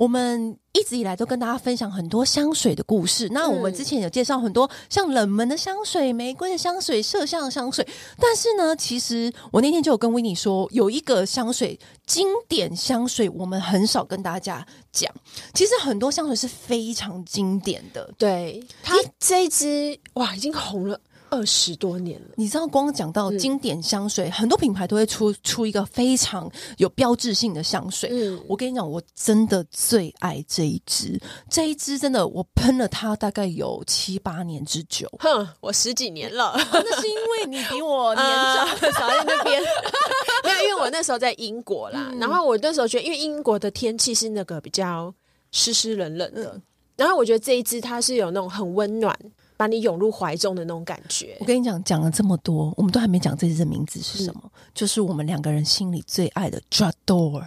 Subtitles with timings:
[0.00, 3.28] 我们一直以来都跟大家分享很多香水的故事。
[3.32, 7.86] 那我们之前有介绍很多像冷门的香水、玫瑰的香水、麝香的香水。
[8.18, 15.14] 但是呢，其实我那天就有跟 Winnie 说，有一个香水经典香水，我们很少跟大家讲。
[15.52, 18.10] 其实很多香水是非常经典的。
[18.16, 20.98] 对，它这一支哇，已经红了。
[21.30, 28.10] 二十多年了，你知道，光讲到经典香水，嗯、很多品牌都会出出一个非常有标志性的香水。
[28.12, 35.08] 嗯，我跟你讲，我真的最爱这一支，这一支真的，我喷了它大概有七八年之久。
[35.20, 39.62] 哼，我十几年了，那是因为你比我 年长，少在那边。
[40.42, 45.14] 没有，因为我那时候在英国啦，嗯、然后我那时候觉得，因为英国的天气是那个比较
[45.52, 46.62] 湿湿冷冷的，嗯、
[46.96, 49.16] 然后我觉得这一支它是有那种很温暖。
[49.60, 51.36] 把你涌入怀中的那种感觉。
[51.38, 54.40] 我跟你讲，讲了这么多，我们都还没讲这次的名字是什么？
[54.44, 57.44] 嗯、就是我们两个人心里最爱的 J'adore。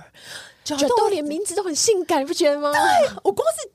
[0.64, 2.72] J'adore 连名字都很性感，你不觉得吗？
[2.72, 3.68] 对，我光是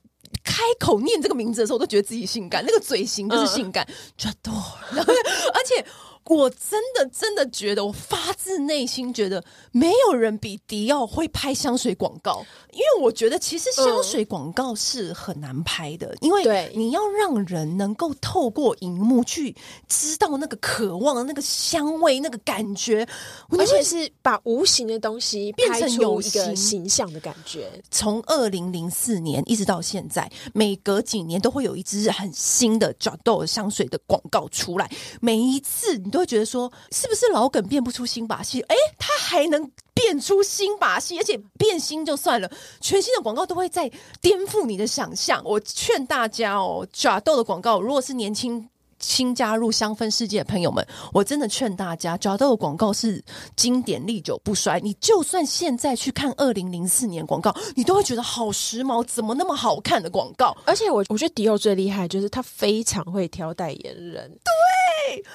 [0.45, 3.85] 开口念这个名字的时候，我都觉得自己性感，那个嘴型就是性感。
[4.17, 5.85] J'adore，而且。
[6.29, 19.57] 我真的真的觉得，我发自内心觉得，没有人比迪奥会拍香水广告，因为我觉得其实香水广告是很难拍的，嗯、因为你要让人能够透过荧幕去
[19.89, 23.09] 知道那个渴望的那个香味、那个感觉，
[23.49, 27.71] 而且是把无形的东西变成有一个形象的感觉。
[27.91, 34.91] 从二零零四年一直到现在，每隔几年都会有一支很新的 J'adore 香水的广告出来，
[35.23, 36.18] 每一次你都。
[36.19, 38.61] 会觉得说，是不是老梗变不出新把戏？
[38.63, 45.43] 哎，他还能变出新把戏，而且变新就算了，全新的广告都会在颠覆你的想象。
[45.45, 48.69] 我劝大家哦娇豆的广告，如果是年轻。
[49.01, 53.23] 新加入香氛世界的朋友们，我真的劝大家，J'adore 的广告是
[53.55, 54.81] 经典历久不衰。
[54.81, 60.53] 你就算现在去看二零零四年广告，你都会觉得好时髦，怎么那么好看的广告？
[60.65, 64.37] 而且我我觉得迪奥最厉害就是他非常会挑代言人。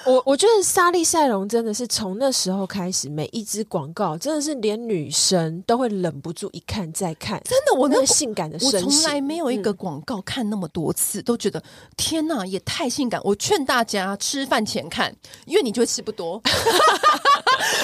[0.06, 7.40] 我我觉得莎莉赛隆真的是从那时候开始，每一支广告真的是连女生都会忍不住一看再看。
[7.44, 11.62] 真的，我那个性感的，我从来没有一个广告看那么多次，嗯、都觉得
[11.96, 13.20] 天哪，也太性感。
[13.24, 15.14] 我劝大家吃饭前看，
[15.46, 16.40] 因为你就会吃不多。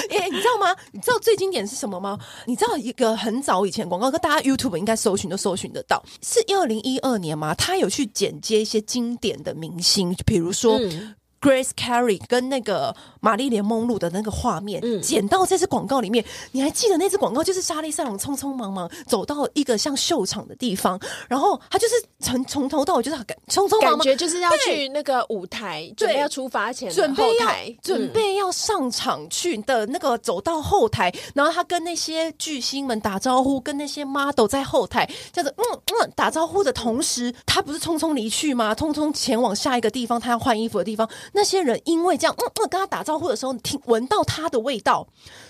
[0.09, 0.75] 哎，你知道吗？
[0.91, 2.19] 你知道最经典是什么吗？
[2.45, 7.55] 你知道一个很早以前广告，跟大家 YouTube 应该搜寻都搜寻得到，是二零一二年吗？
[7.55, 10.77] 他有去剪接一些经典的明星，比如说。
[10.77, 35.63] 嗯 Grace Cary 跟那个玛丽莲梦露的那个画面，嗯、剪到这支广告里面，你还记得那支广告就是莎莉赛隆匆匆忙忙走到一个像秀场的地方，然后他就是从从头到尾就是很匆匆忙忙，感觉就是要去那个舞台，对准备要出发前，准备要、嗯、准备要上场去的那个走到后台，然后他跟那些巨星们打招呼，跟那些 model 在后台这样子嗯
[36.01, 38.75] 嗯打招呼的同时，他不是匆匆离去吗？
[38.75, 41.09] 匆匆前往下一个地方，他要换衣服的地方。
[41.33, 45.07] 那些人因为这样，嗯嗯，跟他打招呼的时候，听闻到他的味道，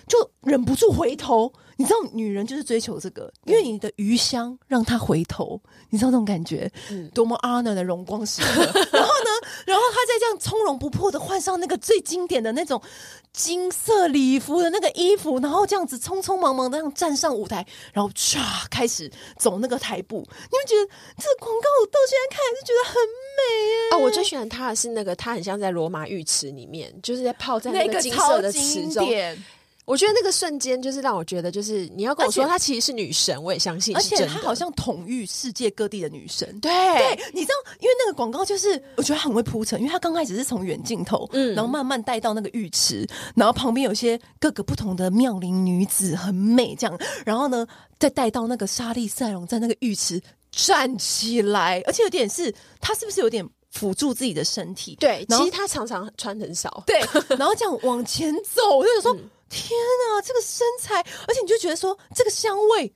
[0.07, 1.51] 就忍不住回头。
[1.81, 5.59] 你知道，女人就是追求这个，因为你的余香让她回头。
[5.89, 8.61] 你知道这种感觉，嗯，多么 honor 的荣光时刻。
[8.93, 12.81] 然后呢，然后她再这样从容不迫的换上那个最经典的那种
[13.33, 20.17] 金色礼服的那个衣服，然后这样子匆匆忙忙的这样站上舞台，然后唰开始走那个台步。
[20.19, 20.85] 你们觉得
[21.17, 22.95] 这个广告我到现在看还是觉得很
[23.35, 23.97] 美啊？
[23.97, 29.05] 哦，我最喜欢他的是那个，他很像在罗马浴池里面，就是在泡在那个金色的池中。
[29.91, 33.93] 我觉得那个瞬间就是让我觉得，就是你要跟我说她其实是女神，我也相信。
[33.93, 36.57] 而且她好像统御世界各地的女神。
[36.61, 47.67] 对，对，你知道，因为那个广告就是我觉得很会铺陈，因为她刚开始是从远镜头，嗯，然后慢慢带到那个浴池，然后旁边有些各个不同的妙龄女子很美这样，然后呢
[47.99, 50.21] 再带到那个莎莉赛隆在那个浴池
[50.53, 52.49] 站起来，而且有点是
[52.79, 54.95] 她是不是有点辅助自己的身体？
[55.01, 57.01] 对，其实她常常穿很少，对，
[57.37, 59.13] 然后这样往前走，我就说。
[59.13, 62.91] 嗯天啊，这个身材，而且你就觉得说这个香味，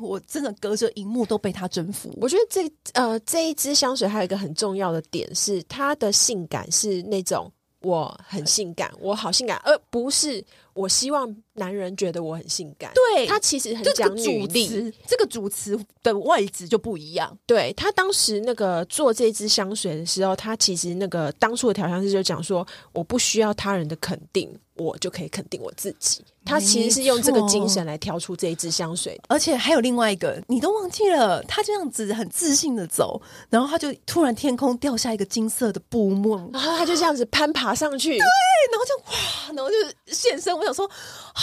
[0.00, 2.12] 我真的隔着荧幕都被它征服。
[2.20, 7.50] 我觉得这呃这一支香水还有一个很重要的点是，它的性感是那种
[7.82, 10.44] 我很性感，我好性感，而不是
[10.74, 12.90] 我希望男人觉得我很性感。
[12.92, 17.38] 对，它其实很讲女力，这个主词的位置就不一样。
[17.46, 24.52] 对，他当时那个做这支香水的时候，他其实那个当初的调香师就讲说，我不需要他人的肯定。
[24.76, 26.24] 我就可以肯定我自己。
[26.44, 33.20] 他其实是用这个精神来挑出这一支香水，而且还有另外一个，你都忘记了，他这样子很自信的走，
[33.50, 40.56] 然后他就突然天空掉下一个金色的布幕，然后他就这样子攀爬上去，对，然后就哇，然后就现身。
[40.56, 40.86] 我想说
[41.34, 41.42] 啊。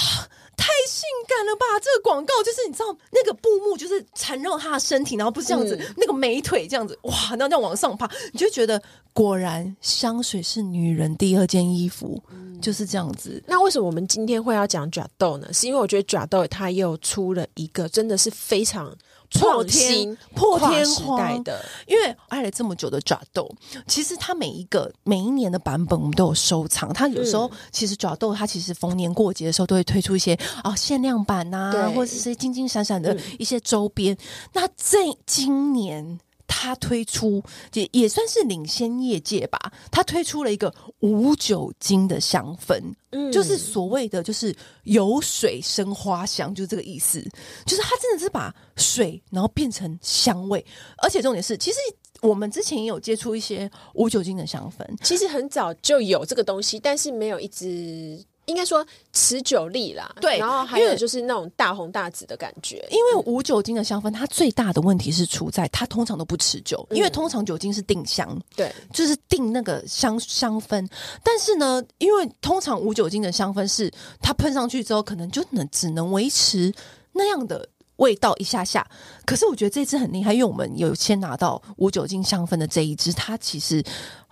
[0.56, 1.66] 太性感了吧！
[1.82, 8.82] 这个广告就是你知道那个布幕就是缠绕他的身体，然后不是这样子，嗯、那个美腿这样子，哇，然后这样往上爬，你就觉得
[9.14, 13.44] 果然香水是女人第二件衣服，嗯、就是这样子。
[13.48, 15.52] 那为什么我们今天会要讲 Jadot 呢？
[15.54, 18.96] 是因为我觉得 Jadot 它又出了一个真的是非常。
[19.34, 23.52] 破天破天荒的，因为爱了这么久的 Jadot，
[23.88, 26.94] 其实它每一个每一年的版本我们都有收藏。
[26.94, 34.14] 它有时候其实 Jadot 它其实逢年过节的时候都会推出一些哦限量版呐、啊，或者是些金金闪闪的一些周边。
[34.14, 34.18] 嗯、
[34.54, 36.20] 那这今年。
[36.56, 39.60] 他推出也也算是领先业界吧。
[39.90, 42.80] 他推出了一个无酒精的香氛，
[43.10, 47.20] 嗯，就是所谓的就是有水生花香，就是这个意思。
[47.66, 50.64] 就是他真的是把水然后变成香味，
[51.02, 51.78] 而且重点是，其实
[52.22, 58.24] 我们之前也有接触一些无酒精的香氛，其实很早就有这个东西，但是没有一直。
[58.46, 62.86] 应该说持久力啦，对，然后还有就是那种大红大紫的感觉。
[62.92, 70.88] 因为无酒精的香氛，它最大的问题是出在它通常都不持久，因为通常酒精是定香，对，就是定那个香香氛。
[71.24, 73.92] 但是呢，因为通常无酒精的香氛是
[74.22, 76.74] 它喷上去之后，可能就能只能维持
[77.14, 77.70] 那样的。
[77.98, 78.86] 味道一下下，
[79.24, 83.84] 可是我觉得这支很厉害，因为我们有先拿到无酒精香氛的这一支，它其实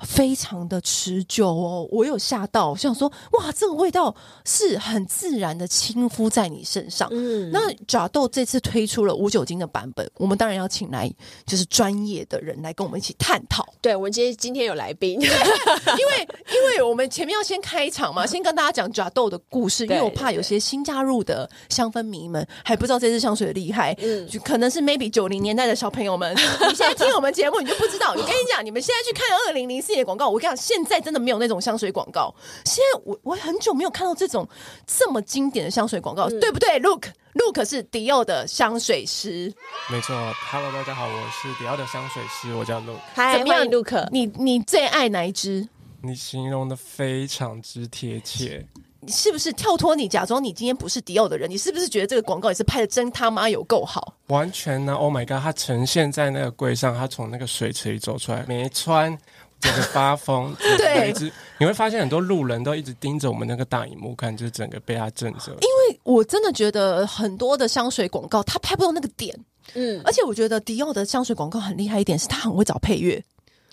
[0.03, 1.87] 非常的持久哦。
[1.91, 4.13] 我有吓到，我想说哇，这个味道
[4.45, 7.07] 是很自然的亲肤在你身上。
[7.11, 11.11] 嗯，那 Jadot 这次推出了无酒精的版本，我们当然要请来
[11.45, 13.67] 就是专业的人来跟我们一起探讨。
[13.81, 28.11] 对，我们今天今天有来宾， 因为因为我们前面要先开场嘛，先跟大家讲 Jadot 的故事，因为我怕有些新加入的香氛迷们还不知道这支香水的厉害，嗯，就可能是 maybe 九零年代的小朋友们，你现在听我们节目，你就不知道。
[28.15, 32.33] 我跟你讲，你们现在去看二零零四年广告，我跟你讲，现在真的没有那种香水广告。
[32.65, 34.47] 现在我我很久没有看到这种
[34.85, 39.53] 这么经典的香水广告，嗯、对不对？Look Look 是迪奥的香水师，
[39.89, 40.15] 没错。
[40.51, 42.99] Hello，大家好，我是迪奥的香水师，我叫 Look。
[43.13, 43.93] 嗨，欢迎 Look。
[44.11, 45.67] 你你最爱哪一支？
[46.01, 48.65] 你形容的非常之贴切。
[49.03, 51.49] 你是不是跳脱你假装你今天不是迪奥的人？
[51.49, 54.13] 你是不是觉得这个广告也是拍的真他妈有够好？
[54.27, 55.41] 完全呢！Oh my god！
[55.41, 59.17] 它呈现在那个柜上，它从那个水池里走出来，没穿，
[59.61, 60.53] 就是发疯。
[60.77, 65.49] 对，一直你会发现很多路人都一直盯着我们那个大荧幕看，就是整个被他震慑。
[65.51, 69.37] 因为我真的觉得很多的香水广告他拍不到那个点，
[69.75, 73.23] 嗯，而且我觉得迪奥的香水广告很厉害一点是他很会找配乐。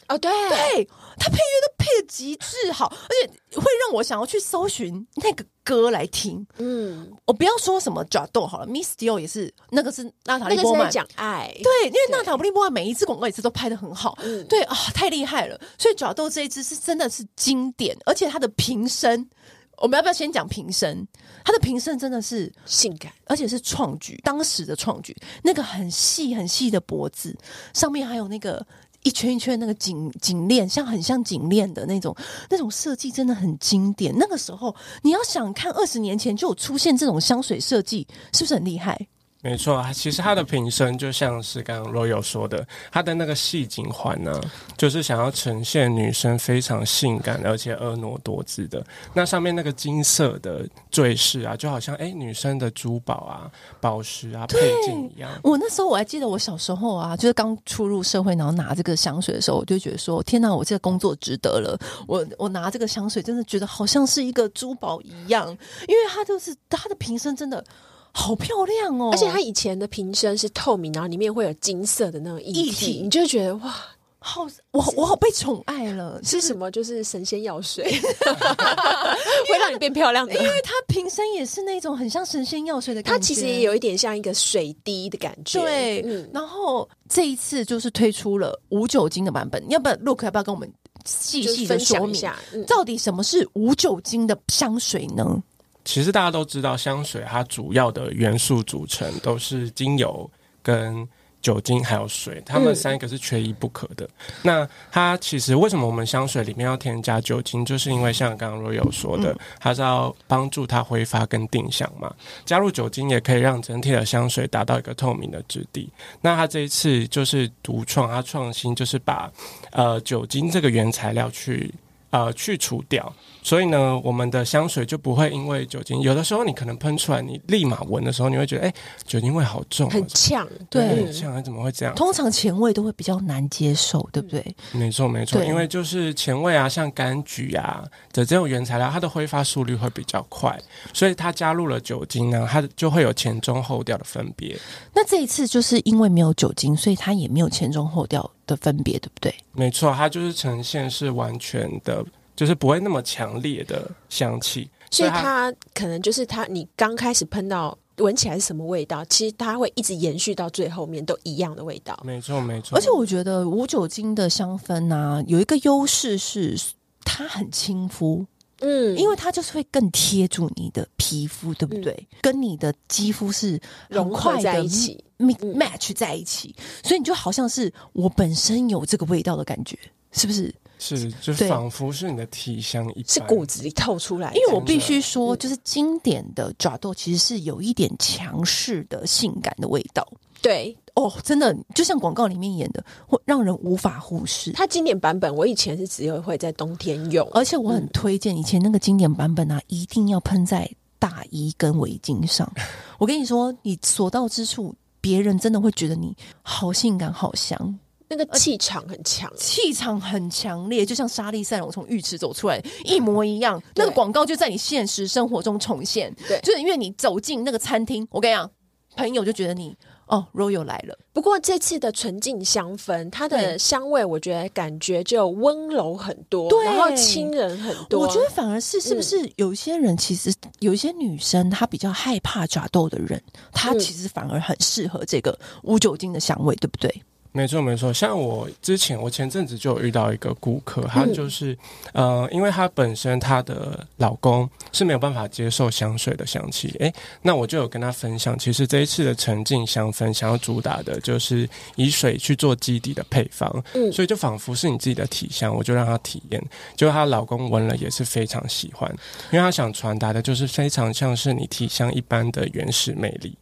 [0.09, 0.89] 哦，对，对，
[1.19, 6.47] 他配乐都配的极致好，而且会让我想要去搜寻那个歌来听。
[6.57, 15.61] 嗯，我不要说什么 Jadot 好了，Miss Dior 也是，那个是娜塔莉波曼讲爱，对，因为娜塔莉波曼每一次广告也是都拍的很好，嗯，对啊，太厉害了。
[15.77, 19.29] 所以 Jadot 这一支是真的是经典，而且它的瓶身，
[19.77, 21.07] 我们要不要先讲瓶身？
[21.45, 27.37] 它的瓶身真的是性感，而且是创举，当时的创举，那个很细很细的脖子，
[27.75, 28.67] 上面还有那个。
[29.03, 32.15] 一圈一圈那个颈颈链，像很像颈链的那种
[32.51, 34.15] 那种设计，真的很经典。
[34.19, 39.09] 那个时候，你要想看二十年前就有出现这种香水设计，是不是很厉害？
[39.41, 44.41] 没错，其实它的瓶身就像是刚刚 Royal 说的，它的那个细颈环呢，
[44.77, 48.85] 就是想要呈现女生非常性感而且婀娜多姿的。
[49.15, 53.49] 那上面那个金色的坠饰啊，就好像哎女生的珠宝啊、
[53.81, 55.31] 宝石啊、配件一样。
[55.45, 61.79] 我那时候我还记得，我小时候啊，就是刚初入社会，然后拿这个香水的时候，我就觉得说：天哪，我这个工作值得了。
[62.09, 65.49] 我我拿这个香水，真的觉得好像是一个珠宝一样，
[65.87, 67.65] 因为它就是它的瓶身真的。
[68.13, 69.11] 好漂亮哦！
[69.13, 73.75] 而且它以前的瓶身是透明，然后里面会有金色的那种液体，体你就觉得哇，
[74.19, 76.21] 好我我好被宠爱了。
[76.25, 76.71] 是什么？
[76.71, 77.85] 就是神仙药水，
[79.49, 80.35] 会让你变漂亮的。
[80.35, 85.61] 因为它瓶身也是那种很像神仙药水的感觉，它其实也有一点像一个水滴的感觉。
[85.61, 90.71] 对，嗯、然后这一次就是推出了无酒精的版本，要不要 Look 要不要跟我们
[91.05, 95.41] 细细的说明一下，嗯、到底什么是无酒精的香水呢？
[95.89, 100.31] 其实大家都知道，香水它主要的元素组成都是精油、
[100.63, 101.09] 跟
[101.41, 104.05] 酒精还有水，它们三个是缺一不可的。
[104.05, 104.11] 嗯、
[104.43, 112.15] 那它其实为什么我们香水里面要添加酒精，就是因为像刚刚 Royal 说的，它是要帮助它挥发跟定香嘛。
[112.45, 115.89] 加入酒精也可以让整体的香水达到一个透明的质地。
[116.21, 119.33] 那它这一次就是独创，它创新就是把
[119.71, 121.73] 呃酒精这个原材料去
[122.11, 123.11] 呃去除掉。
[123.49, 128.75] 所以呢，我们的香水就不会因为酒精，有的时候你可能喷出来，你立马闻的时候，你会觉得哎，
[129.07, 131.95] 酒精味好重，很呛，对，很呛，怎么会这样？
[131.95, 134.55] 通常前味都会比较难接受，对不对？
[134.73, 140.55] 没错，没错，因为就是前味啊，像柑橘啊的这种原材料，它的挥发速率会比较快，
[140.93, 144.55] 所以它加入了酒精呢，它就会有前中后调的分别。
[144.93, 149.35] 那这一次就是因为没有酒精，所以它也没有前中后调的分别，对不对？
[149.53, 152.05] 没错，它就是呈现是完全的。
[152.39, 161.99] 就是不会那么强烈的香气，所以它可能就是它，你刚开始喷到闻起来是什么味道，其实它会一直延续到最后面都一样的味道。
[162.05, 162.79] 没错，没错。
[162.79, 166.57] 而且我觉得无酒精的香氛啊，有一个优势是
[167.05, 168.25] 它很亲肤，
[168.61, 171.93] 嗯，因为它就是会更贴住你的皮肤，对不对？
[172.13, 176.55] 嗯、跟你的肌肤是融快的在一起，match 在一起，
[176.85, 179.77] 所以你就好像是我本身有这个味道的感觉，
[180.13, 180.55] 是不是？
[180.79, 184.33] 是，就仿佛是你的体香一般，是骨子里透出来。
[184.35, 190.07] 因为我必须说，就是经典的爪豆其实是有一点强势的性感的味道。
[190.41, 194.53] 对，哦，真的就像广告里面演的，会让人无法忽视。
[194.53, 200.71] 它经典版本，我以前是只有会在冬天用，而且我很推荐以前那个经典版本啊，一定要喷在
[201.01, 202.49] 大衣跟围巾上。
[202.99, 207.77] 我跟你说，你所到之处，别人真的会觉得你好性感、好香。
[208.09, 213.63] 那个气场很强，气场很强烈，就像莎莉赛龙从浴池走出来一模一样。
[213.75, 216.15] 那个广告就在你现实生活中重现。
[216.27, 218.51] 对，就是因为你走进那个餐厅，我跟你讲，
[218.97, 220.99] 朋友就觉得你哦，Royal 来了。
[221.13, 228.01] 不过这次的纯净香氛，它的香味我觉得感觉就温柔很多，对，然后亲人很多。
[228.01, 233.23] 我觉得反而是是不是有些人其实有一些女生她比较害怕抓痘的人，
[233.53, 237.03] 她其实反而很适合这个无酒精的香味，对不对？
[237.39, 237.93] 没错，没错。
[237.93, 241.57] 像我之前，我前阵子就有遇到一个顾客，他就是，
[241.93, 246.93] 嗯、呃，因为他本身他的老公是没有办法接受香水的香气，诶，
[247.23, 256.45] 那我就有跟他分享，其实这一次的沉浸香氛想要主打的就是以水去做基底的配方，嗯，所以就仿佛是你自己的体香，我就让他体验，
[256.77, 258.93] 结果她老公闻了也是非常喜欢，
[259.31, 263.37] 因为他想传达的就是非常像是你体香一般的原始魅力。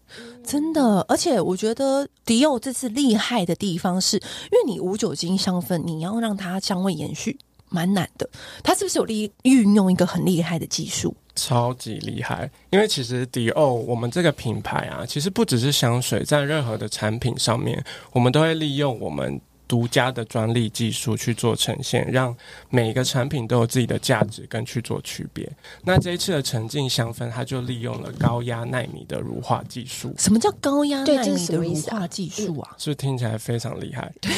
[0.45, 8.29] 真的，而且我觉得迪奥这次厉害的地方是，因为你无酒精香氛，你要让它香味延续，蛮难的。
[8.63, 11.15] 它是不是有利运用一个很厉害的技术？
[11.35, 12.51] 超级厉害！
[12.71, 19.41] 因为其实迪奥我们这个品牌啊，其实不只是香水，在任何的产品上面，我们都会利用我们。
[19.69, 22.35] 独家的专利技术去做呈现，让
[22.71, 25.51] 每一个产品都有自己的价值跟去做区别。
[25.85, 30.15] 那这一次的沉浸香氛，它就利用了高压纳米的乳化技术。
[30.19, 32.71] 什么叫高压纳米的乳化技术啊？
[32.79, 34.13] 是不是听起来非常厉害？
[34.21, 34.31] 对，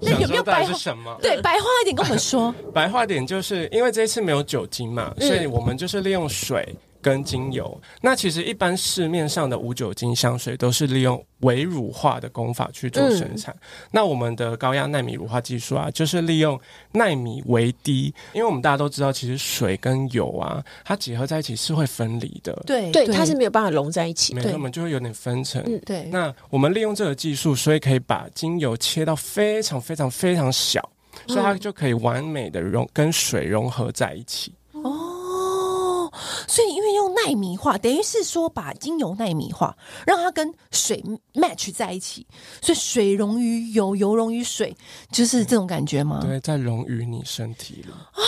[0.00, 1.16] 那有没有白是什么？
[1.20, 2.54] 对，白话一点跟我们说。
[2.72, 6.74] 白话点就是因为这一次没有酒精嘛，所以我们就是利用水。
[7.04, 13.54] 跟精油，那其实一般市面上的无酒精香水都是利用微乳化的工法去做生产。
[13.56, 16.58] 嗯、那我们的高压纳米乳化技术啊，就是利用
[16.92, 22.54] 纳米微滴，因为我们大家都知道，其实水跟油啊，它结合在一起是会分离的。
[22.66, 25.62] 对对，它是没有办法融在一起，没那么就会有点分层。
[25.66, 26.04] 嗯，对。
[26.04, 30.80] 那我们利用这个技术，所以可以把精油切到非常非常非常小，
[31.26, 34.54] 所以它就可以完美的融跟水融合在一起。
[36.46, 41.02] 所以，因为用纳米化，等于是说把精油纳米化，让它跟水
[41.32, 42.26] match 在一起，
[42.62, 44.76] 所以水溶于油，油溶于水，
[45.10, 46.20] 就是这种感觉吗？
[46.22, 48.22] 对，在溶于你身体了啊，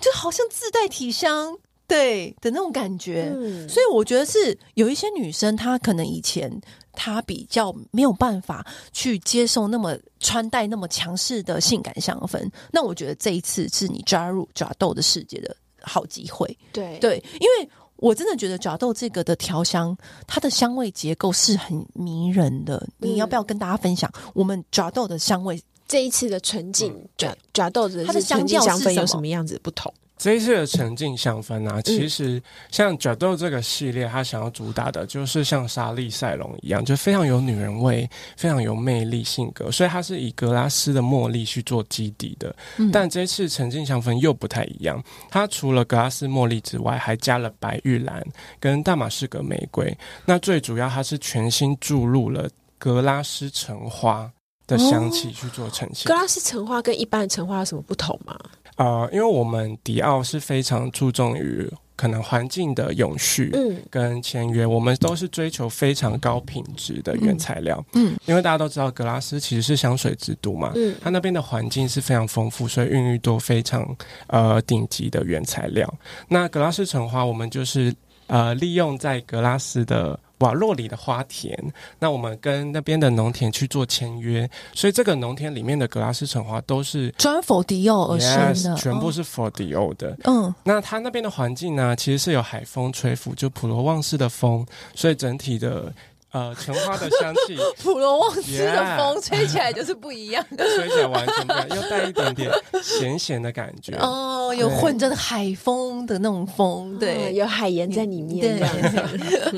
[0.00, 1.56] 就好像自带体香，
[1.86, 3.32] 对的那种感觉。
[3.34, 6.60] 嗯，所以我觉得是有一些女生，她可能以前
[6.92, 15.56] 她比较没有办法去接受那么穿戴那么强势的性感香氛，那我觉得这一次是你加入抓豆的世界的。
[15.86, 22.76] 好机会，对对，因为我真的觉得爪豆这个的调香，它的香味结构是很迷人的。
[23.00, 25.62] 嗯、你要不要跟大家分享我们爪豆的香味？
[25.88, 29.92] 这一次的纯净爪爪豆的它的香氛有什么样子不同？
[30.18, 42.54] 这一次的沉浸香氛啊，其实像角豆这个系列，它想要主打的就是像莎莉赛隆一样，就非常有女人味，非常有魅力性格，所以它是以格拉斯的茉莉去做基底的。
[42.90, 48.24] 但这一次沉浸香氛又不太一样，它除了格拉斯茉莉之外，还加了白玉兰
[48.58, 49.94] 跟大马士革玫瑰。
[50.24, 54.30] 那最主要，它是全新注入了格拉斯橙花
[54.66, 56.06] 的香气去做呈现。
[56.06, 58.38] 格拉斯橙花跟一般的橙花有什么不同吗？
[58.76, 75.92] 呃，因为我们迪奥是非常注重于可能环境的永续，嗯，跟签约，我们都是追求非常高品质的原材料，嗯，因为大家都知道格拉斯其实是香水之都嘛，嗯，它那边的环境是非常丰富，所以孕育多非常呃顶级的原材料。
[76.28, 77.94] 那格拉斯橙花，我们就是
[78.26, 80.18] 呃利用在格拉斯的。
[80.38, 81.56] 瓦洛里的花田，
[81.98, 90.16] 那我们跟那边的农田去做签约，所以这个农田里面的格拉斯橙花都是专 for 迪奥而生的，yes, 全部是 for 迪奥的。
[90.24, 95.92] 嗯，那它那边的环境呢，其实是有海风吹拂，就普罗旺斯的风，所以整体的。
[96.32, 102.50] 呃，橙花的香气， 普罗旺斯的风吹起来就是不一样的， 吹起来完全不一样，又带一点点
[102.82, 103.96] 咸咸的感觉。
[103.96, 108.60] 哦，有混着海风的那种风，对，有海盐在里面，对，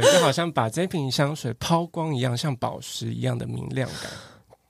[0.00, 4.10] 就好像把这瓶香水抛光一样，像宝石一样的明亮感。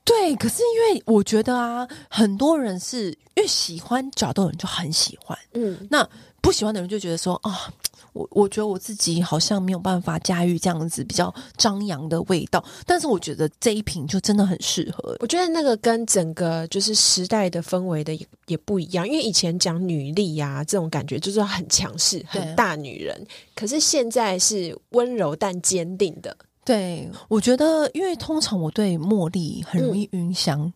[0.03, 6.07] 对，可是因为我觉得啊，很多人是因为喜欢角豆的人就很喜欢，嗯，那
[6.41, 7.51] 不喜欢的人就觉得说啊。
[7.51, 7.57] 哦
[8.13, 15.15] 我我觉得我自己好像没有办法驾驭这样子比较张扬的味道，但是我觉得这一瓶就真的很适合。
[15.21, 26.35] 我觉得那个跟整个就是时代的氛围的也也不一样，因为以前讲女力呀、啊、这种感觉就是很强势、很大女人，可是现在是温柔但坚定的。
[26.63, 30.73] 对，我觉得，因为通常我对茉莉很容易晕香，嗯、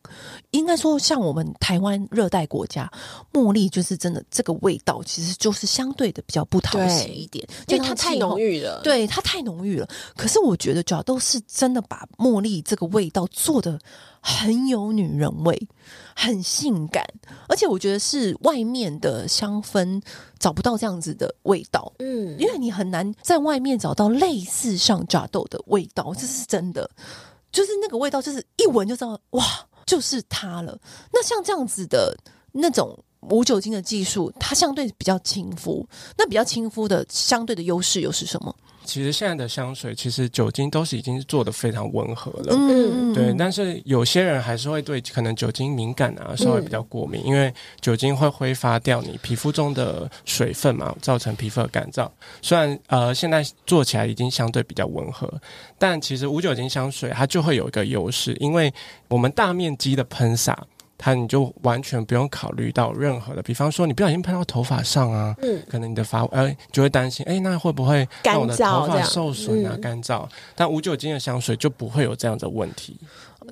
[0.50, 2.92] 应该说像我们台湾热带国家，
[3.32, 8.82] 茉莉就是真的这个味道，其实就是相对的比较不讨喜一点，因为它太浓郁了。
[8.84, 9.88] 对，它太浓郁了。
[10.18, 13.80] 可是我觉得主要都是真的把茉莉这个味道做得
[14.28, 15.68] 很有女人味，
[16.16, 17.06] 很性感，
[17.48, 20.02] 而且我觉得是外面的香氛
[20.40, 26.90] 找不到这样子的味道，嗯，因为你很难在外面找到类似像炸豆的味道，这是真的，
[27.52, 29.46] 就是那个味道，就是一闻就知道，哇，
[29.86, 30.76] 就是它了。
[31.14, 32.18] 那像这样子的
[32.52, 32.98] 那种
[33.30, 38.56] 无酒精的技术，它相对比较亲肤，那比较亲肤的相对的优势又是什么？
[38.86, 43.34] 其实现在的香水，其实酒精都是已经做的非常温和了，嗯，对。
[43.36, 47.52] 但是有些人还是会对可能酒精敏感啊，稍微比较过敏，嗯、因为
[47.82, 52.08] 酒精会挥发掉你皮肤中的水分嘛，造成皮肤的干燥。
[52.44, 55.28] 虽然呃现在做起来已经相对比较温和，
[55.80, 58.72] 但其实无酒精香水它就会有一个优势，因为
[59.08, 60.64] 我们大面积的喷洒。
[60.98, 69.78] 它你就完全不用考虑到任何的，比方说你不小心喷到头发上啊，嗯，可能你的发呃就会担心，哎，那会不会让我的头发受损啊？
[69.82, 72.98] 干燥，但无酒精的香水就不会有这样的问题。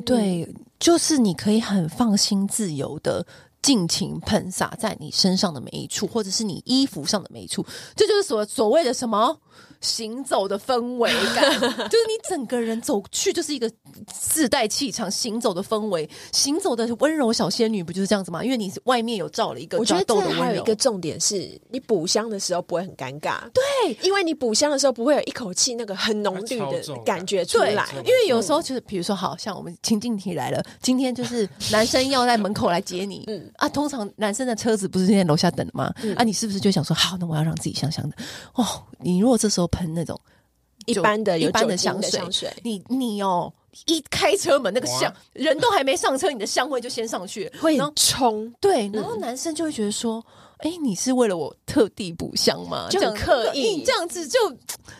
[0.05, 0.47] 对，
[0.79, 3.25] 就是你可以很放心、自由的
[3.61, 7.63] 尽情喷洒在你身上的每一处，或者是你衣服上的每一处，
[7.95, 9.37] 这就是所所谓的什么？
[9.83, 13.69] 行走的氛围感， 就是你整个人走去就是一个
[14.07, 18.41] 自带气场行走的氛围，行走的温柔小仙女，不就是这样子吗？
[18.43, 33.51] 因为你外面有罩了一个，我觉得这还有一个重点是你补香的时候不会很尴尬，对，因为你补香的时候不会有一口气那个很浓郁的感觉出来，因为有时候就是比如说，好像我们情境题来了，今天就是男生要在门口来接你，嗯。
[33.57, 35.93] 啊，通常男生的车子不是在楼下等的吗？
[36.03, 38.15] 嗯、啊，你是不是就想说，好，那我要让自己香香的。
[38.53, 38.65] 哦？
[38.99, 39.69] 你如果这时候。
[39.73, 40.19] 喷那种
[40.85, 43.51] 一般的一般的香水，香水你你哦，
[43.87, 48.53] 一开车门那个香，人都还没上车，你的香味就先上去，会冲。
[48.61, 50.23] 对，然后男生就会觉得说，
[50.59, 52.87] 哎、嗯，你是为了我特地补香吗？
[52.91, 54.37] 就很刻意，这样子就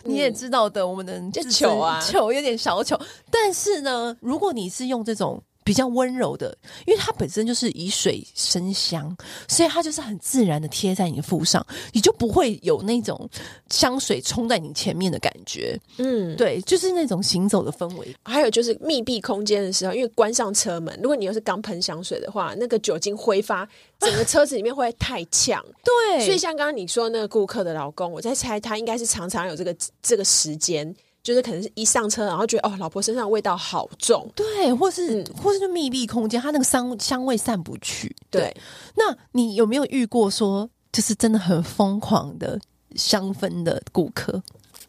[0.03, 2.99] 你也知道的，嗯、我们的就糗啊，糗有点小糗。
[3.29, 5.41] 但是呢，如果你是用这种。
[5.63, 9.15] 比较温柔的，因为它本身就是以水生香，
[9.47, 13.29] 所以它就是很自然的贴在你的肤上，你就不会有那种
[13.69, 15.79] 香水冲在你前面的感觉。
[15.97, 18.15] 嗯，对，就是那种行走的氛围。
[18.23, 23.67] 还有就是密闭空间的时候，因为关上车门，如果你又是刚喷香水的话，那个酒精挥发，
[23.99, 25.63] 整个车子里面会太呛。
[25.83, 30.93] 对，所以像刚刚你说那个顾客的老公，我在猜他应该是常常有这个这个时间。
[31.23, 38.13] 就是可能是一上车，然后觉得哦，老婆身上味道好重，对，或是、嗯、或是就密闭空间，它那个香香味散不去。
[38.29, 38.57] 对，对，
[38.95, 42.59] 那你有没有遇过说，就是真的很疯狂的
[42.95, 44.43] 香氛的顾客？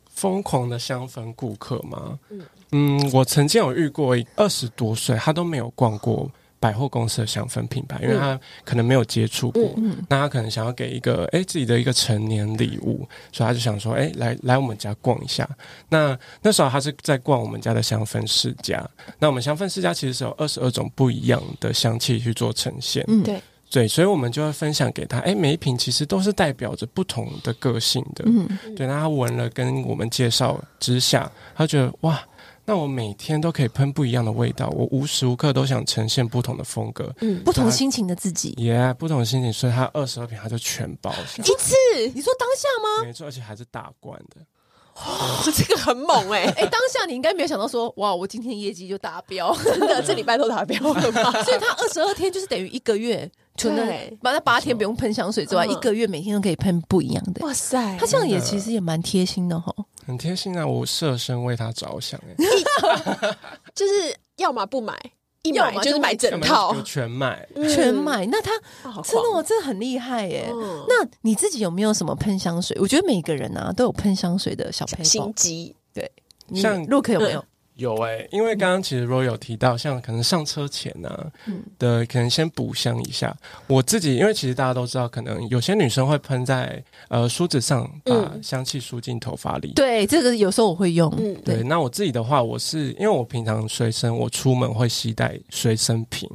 [0.09, 2.18] 疯狂的香氛顾客吗？
[2.31, 2.42] 嗯
[2.73, 6.29] 嗯，我曾经有遇过二十多岁，他都没有逛过。
[6.64, 15.46] 百货公司的香氛品牌，因为他可能没有接触过，嗯、那他可能想要给一个哎自己的一个成年礼物，所以他就想说，哎，来来我们家逛一下。
[15.90, 18.83] 那那时候他是在逛我们家的香氛世家。
[19.18, 23.38] 那我们香氛世家其实是有二十二种不一样的香气去做呈现，嗯，对
[23.70, 28.87] 对，所以我们就会分享给他，哎，每一瓶其实都是代表着不同的个性的，嗯，对。
[28.87, 32.18] 那他闻了跟我们介绍之下，他觉得哇。
[32.66, 41.42] 那我每天都可以喷不一样的味道，我无时无刻都想呈现不同的风格，嗯，不同心情的自己，耶、yeah, 不同的心情，所以它二十二瓶它就全包一次。
[42.14, 43.07] 你说当下吗？
[43.07, 44.40] 没错，而且还是大罐的。
[44.94, 46.46] 哦， 这个很猛哎、欸！
[46.55, 51.33] 哎、欸，当下你应该没有想到说，哇，我今天业绩就达标， 真的，这礼拜都达标了吧？
[51.42, 53.85] 所以他二十二天就是等于一个月，除了
[54.22, 57.44] 把那八天不用喷香水之外，一个月每天都可以喷不一样的。
[57.44, 59.74] 哇塞，他这样也其实也蛮贴心的哈，
[60.06, 60.66] 很贴心啊！
[60.66, 62.34] 我设身为他着想哎，
[63.74, 63.92] 就是
[64.36, 64.98] 要么不买。
[65.42, 68.24] 一买就是买整套，全买，全买。
[68.26, 68.50] 那他
[69.02, 70.48] 真的，我真的很厉害耶。
[70.88, 72.74] 那你自己有没有什么喷香水？
[72.80, 75.76] 我觉得每个人啊都有喷香水的小心机。
[75.92, 76.10] 对，
[76.54, 77.44] 像 Look 有没有？
[77.76, 83.37] 有哎、欸，因为刚刚其实 Roy 有提到，像可能上车前呢、啊嗯、的，可能先补香一下。
[83.66, 89.74] 我自己，因为其实大家都知道，可能有些女生会喷在呃梳子上，把香气梳进头发里、嗯。
[89.74, 91.12] 对，这个有时候我会用。
[91.18, 91.62] 嗯，对。
[91.64, 96.30] 那我自己的话，我是因为我平常随身，我出门会携带随身瓶。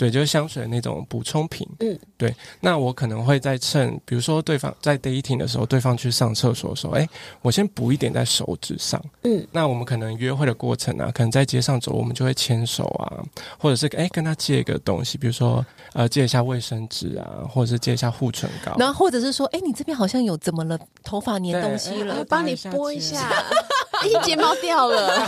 [0.00, 1.68] 对，就是香水的那种补充品。
[1.80, 2.34] 嗯，对。
[2.58, 7.06] 那我可能会在趁，比如说对方在 dating 的时候，对方去上厕所的时候，哎，
[7.42, 8.98] 我先补一点在手指上。
[9.24, 13.20] 嗯，那我们可能约会的过程啊，可能在街上走，我们就会牵手啊，
[13.58, 18.74] 或者是哎跟他借一个东西，比如说呃借一下卫生纸啊，或者是借一下护唇膏。
[18.78, 20.78] 然后或者是说，哎，你这边好像有怎么了？
[21.04, 23.30] 头发粘东西了，我帮你拨一下。
[24.06, 25.26] 一睫毛掉了，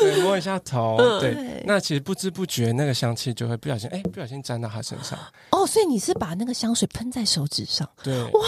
[0.00, 5.18] 对，摸一下头，嗯、对，那其实不知不觉那个香气就会不小心，哎、欸，不小心沾到他身上。
[5.50, 7.88] 哦，所以你是把那个香水喷在手指上？
[8.02, 8.40] 对，哇。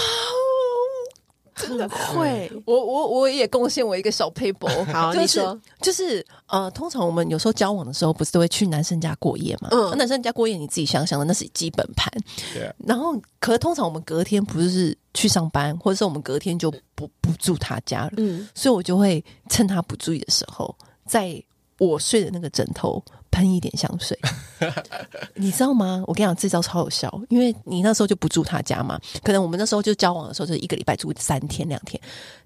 [1.63, 4.85] 真的会，我我我也贡献我一个小 paper。
[4.93, 9.69] 好，你说，就是呃，通常我们有时候交往的时候，不是都会去男生家过夜嘛？
[9.71, 12.13] 嗯，男生家过夜，你自己想想的，那是基本盘。
[12.53, 12.73] 对。
[12.87, 18.13] 然后，可通常我们隔天不是去上班，或者是我们隔天就不不住他家了。
[18.17, 20.75] 嗯，所以我就会趁他不注意的时候，
[21.07, 21.43] 在
[21.79, 23.03] 我睡的那个枕头。
[23.33, 24.17] 喷一点香水，
[25.35, 26.05] 你知道吗？
[26.07, 29.01] 我跟你讲，这招超有效，因为你那时候就不住他家嘛。
[29.25, 32.01] 可能我们那时候就交往的时候，就是一个礼拜住三天两天。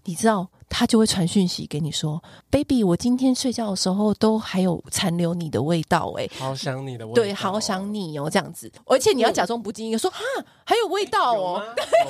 [0.05, 8.71] 你知道，他就会传讯息给你说：“baby，我今天睡觉的时候都还有残留你的味道，哎，好想你的味道，对，好想你哦，这样子。
[8.85, 10.21] 而且你要假装不经意说，哈，
[10.65, 11.61] 还有味道哦。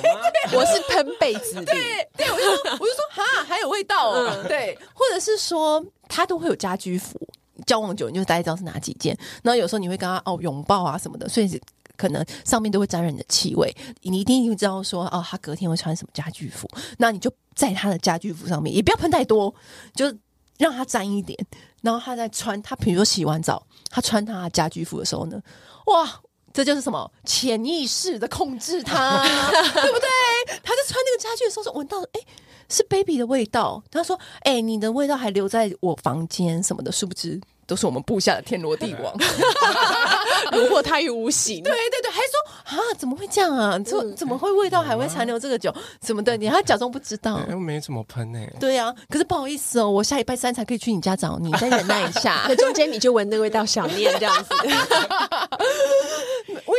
[0.53, 7.19] 我是喷被子里，对对，我就说，我就说，哈，还有味道哦，对，或者是说，他都会有家居服。”
[7.65, 9.17] 交往久，你就大概知道是哪几件。
[9.43, 11.61] 然后有时候你会跟他哦拥抱啊什么的，所以
[11.95, 13.75] 可能上面都会沾染你的气味。
[14.01, 16.69] 你一定会知道说哦，他隔天会穿什么家居服。
[16.97, 19.53] 那你就在他的家居服上面，也不要喷太多，
[19.95, 20.05] 就
[20.57, 21.37] 让他沾一点。
[21.81, 25.41] 然后他在穿，他比如说洗完澡，他穿他的家居服的时候呢，
[25.87, 26.21] 哇，
[26.53, 30.07] 这就是什么潜意识的控制他， 对不对？
[30.63, 32.21] 他在穿那个家具的时候，说闻到哎。
[32.69, 39.13] 是 baby 的味道，他说：“哎、欸，你的味道还留在我房间什么的，殊不知都是我们布下的天罗地网，
[40.53, 42.33] 如果他于无形。”对对对，还说
[42.65, 43.77] 啊，怎么会这样啊？
[43.79, 45.73] 怎、嗯、怎么会味道还会残留这个酒？
[45.99, 46.37] 怎么的？
[46.37, 47.39] 你还假装不知道？
[47.49, 48.53] 又没怎么喷呢、欸？
[48.59, 52.43] 对、啊，可是不好意思哦，我下礼拜三才可以去你家找你，再忍耐一下。
[52.47, 54.49] 可中间你就闻那味道，想念这样子。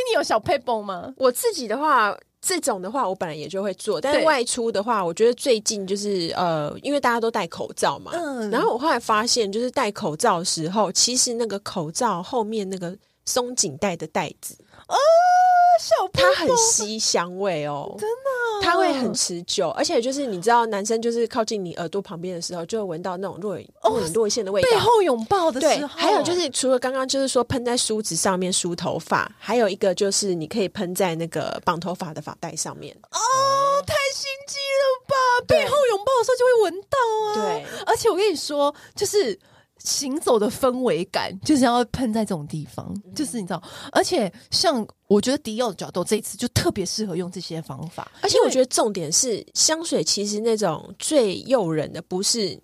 [0.09, 1.13] 维尼有小佩崩吗？
[1.17, 2.17] 我自己的话。
[2.41, 14.57] 这种的话，我本来也就会做，但是外出的话，我觉得最近就是呃，因为大家都戴口罩嘛，嗯，然后我后来发现，就是戴口罩的时候，其实那个口罩后面那个松紧带的带子，
[14.89, 14.97] 哦，
[15.81, 18.29] 小它很吸香味哦，真的。
[18.61, 24.69] 它会很持久，而且就是你知道，男生就是靠近你耳朵旁边的时候，就会闻到那种若若隐若现的味道。
[24.69, 32.95] 背后拥抱的时候，还有就是除了刚刚就是说喷在梳子上面梳头发，还有一个就是你可以喷在那个绑头发的发带上面。
[33.13, 33.19] 哦，
[33.87, 35.15] 太心机了吧！
[35.47, 36.99] 背后拥抱的时候就会闻到
[37.29, 37.35] 啊。
[37.35, 39.39] 对，而且我跟你说，就是。
[39.79, 43.63] 行走的氛围感就是要喷在这种地方，嗯、就是你知道，
[43.93, 52.59] 而且像我觉得迪奥的角度这一次就特别适合用这些方法，而且我觉得重点是香水其实那种最诱人的不是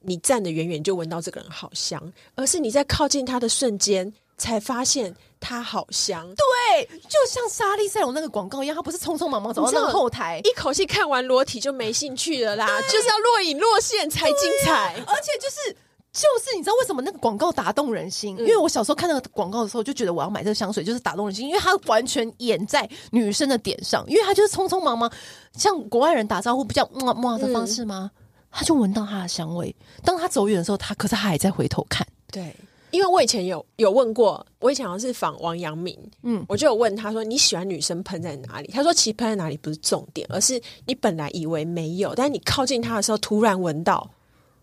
[0.00, 2.00] 你站得远远就闻到这个人好香，
[2.34, 6.26] 而是你在靠近他的瞬间才发现他好香。
[6.34, 15.76] 对，就像莎莉赛隆那个广告一样，他不是匆匆忙忙走到那个后台，一口气看完裸体就没兴趣了啦，就是要若隐若现才精彩，而且就是。
[16.16, 18.34] 就是你知道为什么那个广告打动人心？
[18.38, 25.12] 因为我小时候看那个广告的时候，就觉得我要买这个香水，就是打动人心，因为它完全演在女生的点上，因为它就是匆匆忙忙，
[25.52, 28.10] 像国外人打招呼比较么么的方式吗？
[28.50, 29.76] 他就闻到它的香味。
[30.02, 32.06] 当他走远的时候，他可是他还在回头看。
[32.32, 32.56] 对，
[32.92, 38.70] 因为我以前有有问过，我以前好像是访王阳明，嗯，我就有问他说，你喜欢女生喷在哪里？
[38.72, 44.10] 他说其实喷在哪里不是重点，而是你本来以为没有，但是你靠近他的时候突然闻到。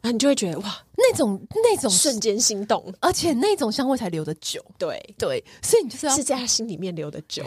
[0.03, 4.61] 啊，你就会觉得哇，那种那种瞬间心动，而且那种香味才留得久。
[4.77, 7.41] 对对，所以你就是要是在他心里面留的久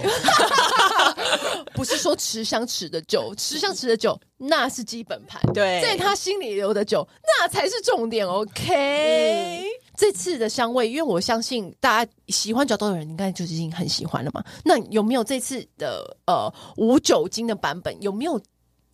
[1.75, 8.27] 不是说持香持的久，持香持的久那是基本盘，对，在他心里留的久那才是重点。
[8.27, 9.65] OK，、嗯、
[9.95, 14.43] 这次的香味，因为我相信大家喜欢角豆的人，应该就已经很喜欢了嘛。
[14.65, 17.95] 那有没有这次的呃无酒精的版本？
[18.01, 18.41] 有没有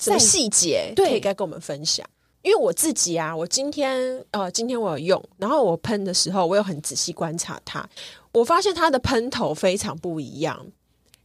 [0.00, 2.04] 什么细节对可以该跟我们分享？
[2.42, 7.88] 因为我自己啊，我今天呃，今天我有用，然后我喷的时候，我有很仔细观察它，
[8.32, 10.66] 我发现它的喷头非常不一样。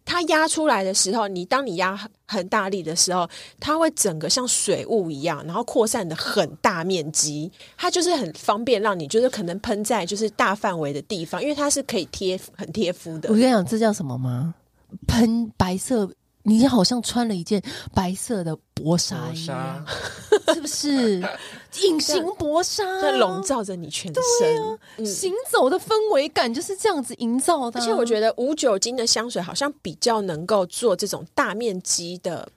[0.05, 7.51] 它压出来的时候，你当你压很大力的时候，它会整个像水雾一样，然后扩散的很大面积。
[7.75, 13.27] 它就是很方便让你就是可能喷在就是大范围的地方，因为它是可以贴很贴肤的。
[13.27, 14.53] 我跟你讲，这叫什么吗？
[15.07, 16.09] 喷白色。
[16.47, 17.61] 你好像穿了一件
[17.93, 19.85] 白色的薄纱一样，
[20.55, 21.21] 是不是？
[21.83, 27.79] 隐形薄纱在笼罩着你全身，啊嗯、行走的氛围感就是这样子营造的。
[27.79, 32.49] 而且我觉得无酒精的香水好像比较能够做这种大面积的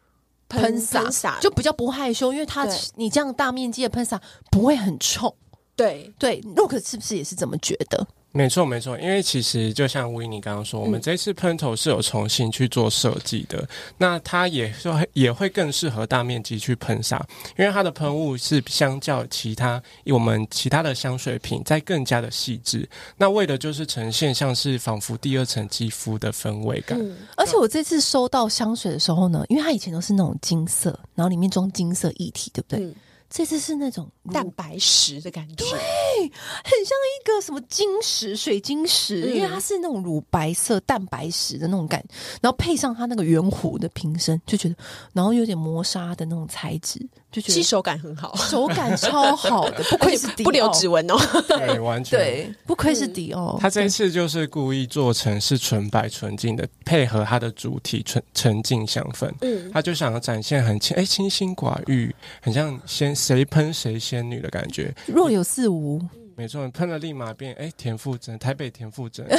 [0.48, 4.18] 喷洒，就比较不害羞，因为它你这样大面积的喷洒
[4.50, 5.34] 不会很臭。
[5.76, 8.06] 对对，Luke 是不是也是这么觉得？
[8.32, 17.26] 没错，没错，因为其实就像威尼刚刚说，我们这次喷头是有重新去做设计的，嗯、那它也说也会更适合大面积去喷洒，
[17.58, 26.96] 因为它的喷雾是相较其他我们其他的香水品在更加的细致，那为的就是呈现像是仿佛第二层肌肤的氛围感。
[27.00, 32.84] 嗯、而且我这次收到香水的时候呢，因为它以前都是那种金色，然后里面装金色液体，对不对？
[32.84, 32.94] 嗯
[33.30, 42.04] 这次是那种蛋白石的感觉，对，很像一个什么晶石、水晶石，嗯、因为它是那种乳白色蛋白石的那种感，
[42.42, 44.74] 然后配上它那个圆弧的瓶身，就觉得，
[45.12, 51.16] 然后有点磨砂的那种材质，就觉得吸手感很好，手感超好的， 不愧是迪奥，不留指纹哦，
[51.46, 52.18] 对，完全。
[52.18, 53.56] 对，不愧是迪奥。
[53.60, 63.14] 他这次就是故意做成是纯白纯净的，配合它的主体纯纯净香氛，嗯，他就想要展现很清哎清心寡欲，很像仙。
[63.20, 66.00] 谁喷谁仙女的感觉，若有似无。
[66.40, 69.36] 没错，喷了立马变哎，田馥甄，台北田馥甄，台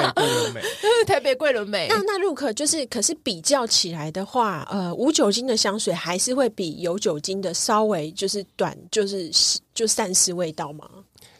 [0.00, 0.62] 北桂纶镁，
[1.06, 1.88] 台北桂纶镁。
[1.92, 9.30] 那那 Luke 就是，可是比较起来的话，呃，无酒精的香水还是会比有酒精的稍微就是短，就是
[9.74, 10.88] 就散失味道吗？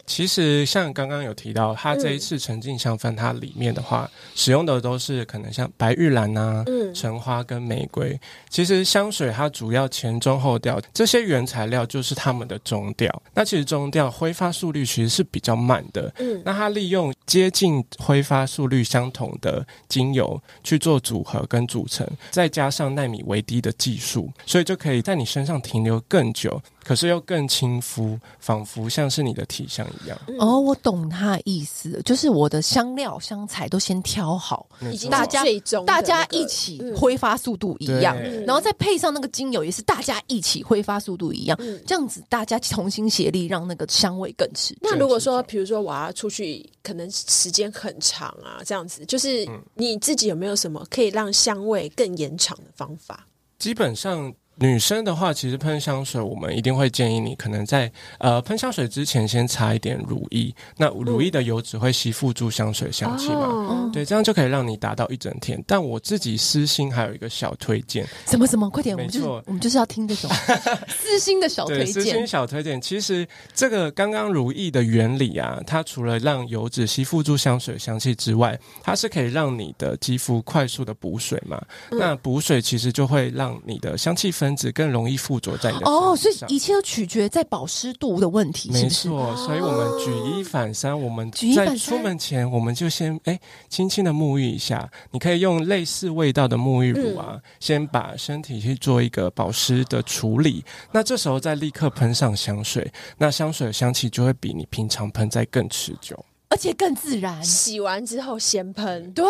[0.06, 8.18] 其实像刚刚有提到，它这一次沉浸香氛，它里面的话、嗯、使用的都是可能像白玉兰啊、嗯、橙花跟玫瑰。
[8.48, 13.22] 其实香水它主要前中后调这些原材料就是它们的中调。
[13.34, 16.12] 那其实中调挥发速率其实是比较慢的。
[16.18, 26.60] 嗯，那它利用接近挥发速率相同的精油去做组合跟组成，再加上纳米微滴的技术，所以就可以在你身上停留更久。
[26.90, 30.20] 可是又更亲肤，仿佛像是你的体香一样。
[30.40, 44.80] 哦，我懂他的意思，就是我的香料香材都先挑好，已经大家最终、大家一起挥发速度一样，嗯、然后再配上那个精油，也是大家一起挥发速度一样，嗯、这样子大家同心协力，让那个香味更持久。
[44.82, 53.28] 那如果说，比如说我要出去，可能时间很长啊，这样子，就是你自己有没有什么可以让香味更延长的方法？
[53.60, 54.34] 基本上。
[54.60, 60.54] 女生的话，其实喷香水，我们一定会建议你，可能在呃喷香水之前，先擦一点乳液。
[60.76, 63.46] 那乳液的油脂会吸附住香水香气嘛？
[63.46, 65.62] 哦、对，这样就可以让你达到一整天。
[65.66, 68.68] 但我自己私心还有一个小推荐，什么什么？
[68.68, 70.30] 快点，没错，我们就是我们就是要听这种
[70.88, 71.86] 私心的小推荐。
[71.86, 81.58] 私心小推荐，其实这个刚刚乳液的原理啊，它除了让油脂吸附住香水香气之外，它是可以让你的肌肤快速的补水嘛？
[81.90, 89.34] 嗯、那补水其实就会让你的香气分子更容易附着在你的哦，所以一切都取决在保湿度的问题，没错。
[89.36, 94.90] 所以我们举一反三，我们在出门前，我们就先哎轻轻的沐浴一下。
[95.10, 100.64] 你可以用类似味道的沐浴乳啊，先把身体去做一个保湿的处理。
[100.92, 106.24] 那这时候再立刻喷上香水，那香水的香气就会比你平常喷在更持久。
[106.50, 109.24] 而且更自然，洗完之后先喷，对，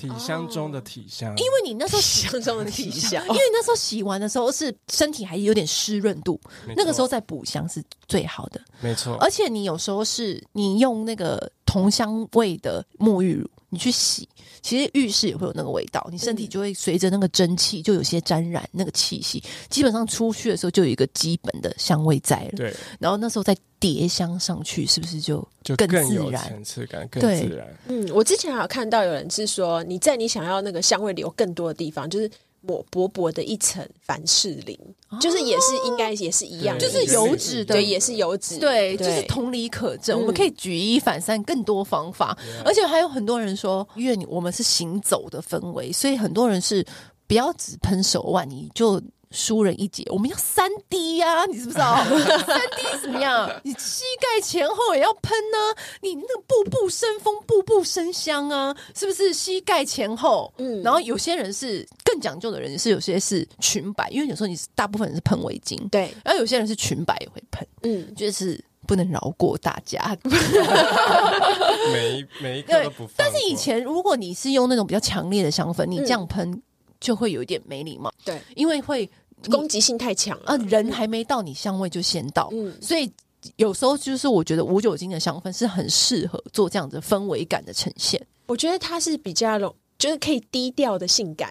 [0.00, 6.40] 体香中的体香，因为你那时候洗体香中的体香， 因为你那时候洗完的时候是身体还有点湿润度，
[6.74, 9.14] 那个时候再补香是最好的，没错。
[9.20, 14.28] 而且你有时候是你用那个同香味的沐浴乳，你去洗，
[14.62, 22.74] 其实浴室也会有那个味道，你身体就会随着那个蒸汽就有些沾染那个气息，基本上出去的时候就有一个基本的香味在了，对。
[23.00, 27.66] 然后那时候再叠香上去，是不是就就更有层次感，更自然？
[27.88, 32.30] 嗯，我之前还有看到有人是说，你在你想要那个香味留更多的地方，就是
[32.66, 34.78] 抹薄薄的一层凡士林，
[35.20, 40.18] 就是也是应该也是一样，就是油脂的，对，也是油脂，对，就是同理可证。
[40.18, 46.84] 我们可以举一反三，更多方法，而且还有很多人说，因为我们是行走的氛围，所以很多人是
[47.26, 49.00] 不要只喷手腕，你就。
[49.34, 51.96] 输人一截，我们要三 D 呀、啊，你知不知道？
[52.46, 53.50] 三 D 怎么样？
[53.64, 59.34] 你膝盖前后也要喷呢、啊，你那个步步生风，步步生香啊，是不是？
[59.34, 70.16] 膝盖前后，嗯，然后有些人是更讲究的人，是有些是裙摆，因为有时候你是大部分人是喷围巾，对，然后有些人是裙摆也会喷，嗯，就是不能饶过大家，
[71.92, 73.14] 每一每一个都不放。
[73.16, 76.62] 但是以前如果你是用那种比较强烈的香氛，你这样喷
[77.00, 79.10] 就会有一点没礼貌，对，因为会。
[79.50, 83.10] 攻击性太强了，啊，人还没到，你香味就先到，嗯，所以
[83.56, 88.20] 有时候就是我觉得无酒精的香氛是很适合做这样子氛围感的呈现。
[88.46, 91.50] 我觉得它是比较容，就是可以低调的性感，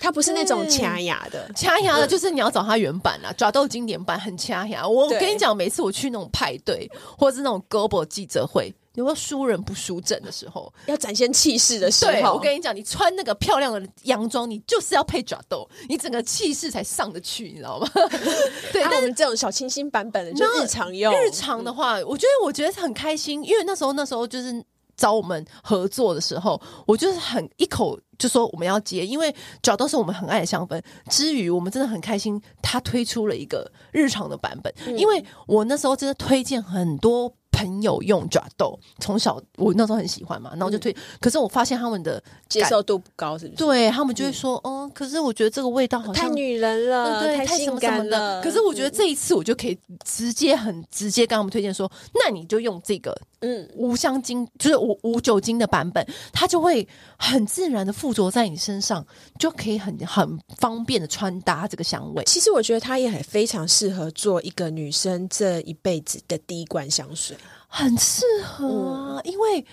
[0.00, 4.86] 它不是那种掐牙的，掐牙的，就是你要找它原版啊，抓豆经典版很掐牙。
[4.86, 8.74] 我跟你讲，每次我去那种派对或者是那种 global 记者会。
[8.94, 10.72] 有没有输人不输阵的时候？
[10.86, 17.88] 要展现气势的时候，对，我跟你讲，你穿那个漂亮的洋装，你就是要配爪豆，你整个气势才上得去，你知道吗？
[18.72, 21.12] 对，但我们这种小清新版本的，就日常用。
[21.14, 24.62] 日常的话，我觉得我觉得很开心，因为那时候那时候就是
[24.96, 30.78] 找我们合作的时候，我就是很一口就说我们要接，因为爪豆是我们很爱的香氛。
[31.08, 37.34] 之余，我们真的很开心，他推出了一个日常的版本，嗯、因为我那时候真的推荐很多。
[37.62, 40.90] 朋友用爪豆，从小我那时候很喜欢嘛，然后就推。
[40.92, 43.56] 嗯、可是我发现他们的接受度不高，是不是？
[43.56, 48.42] 对他们就会说，嗯、哦，可是我觉得这个味道好像太女人了，对，太性感了，什么什么的。
[48.42, 59.06] 可是我觉得这一次我就可以直接很直接跟他们推荐说，那你就用这个，嗯，无香精就是无无酒精的版本，它就会很自然的附着在你身上，
[59.38, 62.24] 就可以很很方便的穿搭这个香味。
[62.24, 67.36] 其实我觉得它也很非常适合做一个女生这一辈子的第一罐香水。
[67.74, 69.64] 很适合啊，因为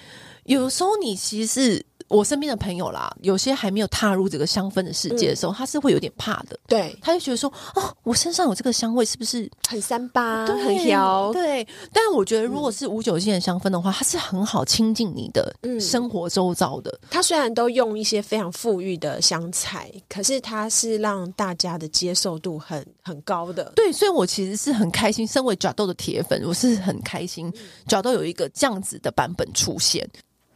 [0.46, 1.86] 有时候你其实是。
[2.10, 6.60] 我身边的朋友啦，有些还没有踏入这个香氛的世界的时候，嗯、他是会有点怕的。
[6.68, 11.32] 对，他就觉得说，哦，我身上有这个香味，是不是很三八、对很调？
[11.32, 11.66] 对。
[11.94, 17.00] 但我觉得，如果是无酒精的香氛的话，嗯、它是很好亲近你的生活周遭的。
[17.12, 23.72] 它虽然都用一些非常富裕的香材，可是它是让大家的接受度很很高的。
[23.76, 27.54] 对，所以我其实是很开心，身为角豆的铁粉，我是很开心，
[27.88, 30.10] 角豆有一个这样子的版本出现。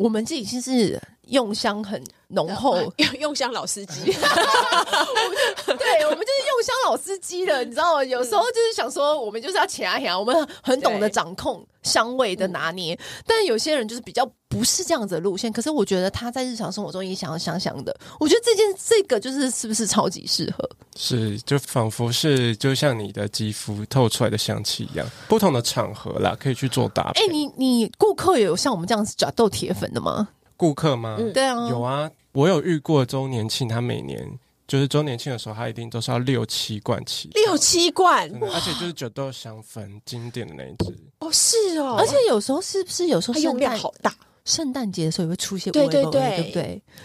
[0.03, 0.99] 我们这已经是。
[1.27, 4.13] 用香很浓厚， 用用香老司机， 对，
[6.05, 8.03] 我们就是用香老司机了，你知道吗？
[8.03, 12.99] 有时候就是想说，我们就是要起来起来，我们很懂得掌控香味的拿捏。
[13.25, 17.95] 但有些人就是比较不是这样子的路线，可是我觉得他在日常生活中也想要香香的。
[18.19, 20.69] 我觉得这件这个就是是不是超级适合？
[20.95, 27.21] 是，就仿佛是就像你的肌肤透出来的香气一样，不同的场合啦，可以去做搭配。
[27.21, 30.29] 哎、欸，你你顾客也有像我们这样子抓豆铁粉的吗？
[30.55, 31.15] 顾客吗？
[31.19, 40.95] 嗯、对啊，有啊，我有遇过周年庆，他每年就是周年庆的时候，他一定都是要六七罐起，六七罐，而且就是九豆香粉经典的那一支。
[41.19, 44.13] 哦，是哦，而且有时候是不是有时候用量好大？
[44.45, 46.43] 圣诞节的时候也会出现，对对对，对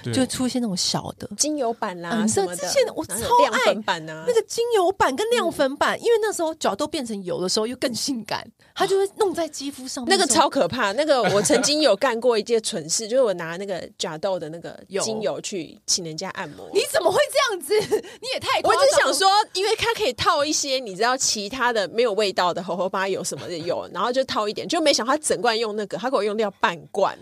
[0.02, 0.12] 不对？
[0.12, 2.68] 就出现那种小的精油版啦，什么的。
[2.94, 3.14] 我超
[3.52, 10.04] 爱那个精油版跟亮粉版，因为那时候脚都变成油的时候又更性感，它就会弄在肌肤上。
[10.08, 16.68] 那个超可怕，那个 我曾经有干过一件蠢事，就是我拿那个假豆的那个精油去请人家按摩。
[16.74, 17.74] 你怎么会这样子？
[18.20, 18.60] 你也太……
[18.64, 27.16] 我只想说，因为它可以套一些你知道其他的没有味道的荷荷巴油什么的油，然后就套一点，就没想到他整罐用那个，他给我用掉半罐。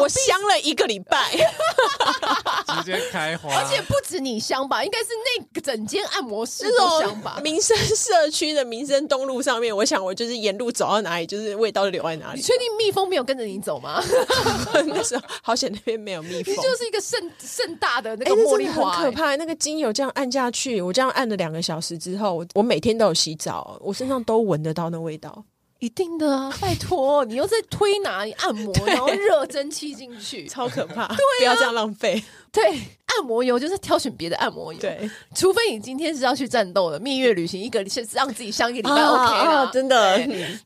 [0.00, 1.30] 我香了一个礼拜，
[2.66, 5.06] 直接开花，而且不止你香吧，应该是
[5.38, 7.38] 那个整间按摩室都香吧。
[7.42, 12.38] 民生社区的民生东路上面，我想我就是沿路走到哪里，就是味道就留在哪里。
[12.38, 14.02] 你确定蜜蜂没有跟着你走吗？
[14.86, 19.36] 那时候好险那边没有蜜蜂，你就是一个盛盛大的那个茉莉花，欸，很可怕。
[19.36, 25.44] 那个精油这样按下去，我这样按了两个小时之后，我我每天都有洗澡，我身上都闻得到那味道。
[25.78, 26.52] 一定的啊！
[26.60, 31.06] 拜托，你又在推拿，你按摩， 然后热蒸汽进去，超可怕！
[31.08, 32.22] 对，不要这样浪费。
[32.50, 40.18] 对，按摩油就是挑选别的按摩油，对，除非你今天是要去战斗的蜜月旅行，一个先让自己香一个礼拜 OK 啊，真的。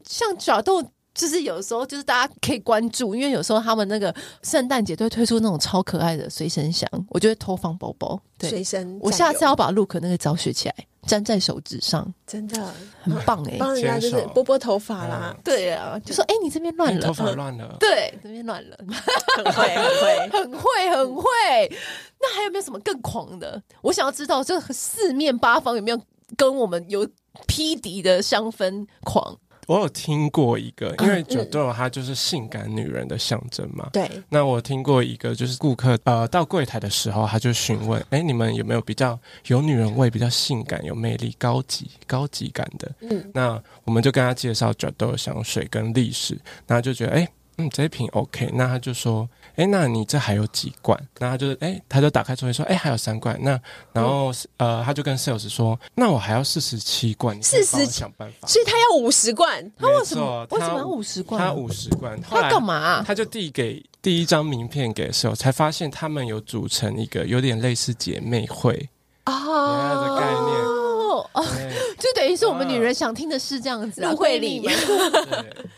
[0.04, 0.80] 像爪豆
[1.20, 8.18] 就是有时候就是大家可以关注，因为有时候他们那个圣诞节都会推出那种超可爱的随身箱，我就会偷放包包。
[8.38, 10.74] 对，随身，我下次要把 Look 那个招学起来，
[11.08, 12.72] 粘在手指上，真的。
[13.02, 15.36] 很棒哎、欸，帮人家就是拨拨头发啦。
[15.44, 18.78] 对啊，就说哎、欸，你这边乱了，头发乱了， 对，这边乱了，
[19.36, 21.22] 很会， 很会，很会，很会。
[22.18, 23.62] 那还有没有什么更狂的？
[23.82, 26.00] 我想要知道，这四面八方有没有
[26.34, 27.06] 跟我们有
[27.46, 29.36] 匹敌的香氛狂？
[29.70, 31.24] 我有听过一个，因为
[31.72, 33.88] 它就是性感女人的象征嘛。
[33.92, 34.10] 对。
[34.28, 39.16] 那我听过一个，就是顾客呃到柜台的时候，他就询问：哎，你们有没有比较
[39.46, 42.92] 有女人味、比较性感、有魅力、高级高级感的？
[43.02, 43.30] 嗯。
[43.32, 47.28] 那我们就跟他介绍 J'adore 香水跟历史，然后就觉得哎。
[47.56, 50.98] 嗯，这一瓶 OK，那他就说，哎，那你这还有几罐？
[51.18, 53.38] 那他就是，哎，他就打开抽屉说，哎，还有三罐。
[53.42, 53.58] 那
[53.92, 59.70] 然后，嗯、呃，他就跟 sales 说，那我还要四十七罐，四十想办法，所以他要五十罐。
[59.78, 60.46] 他为什么？
[60.50, 61.40] 为什么要五十罐？
[61.40, 63.04] 他五十罐，他干嘛、啊？
[63.06, 68.88] 他就递给第一张名片给 sales，才发现他们有组成一个有点类似姐妹会
[69.24, 70.49] 啊的概念。
[71.32, 71.44] 哦，
[71.98, 74.74] 就等于是我们女人想听的是这样子啊，闺蜜们，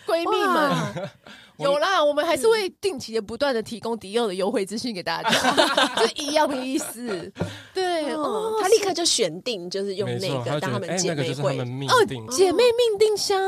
[0.07, 1.11] 闺蜜们。
[1.59, 5.30] 有啦，我们还是会定期的、不断的提供迪奥的优惠资讯给大家，
[5.95, 7.30] 就是一样的意思。
[7.72, 11.57] 对，哦，他立刻就选定，就是用那个当他们姐妹会。
[11.61, 13.40] 哦，姐妹命定香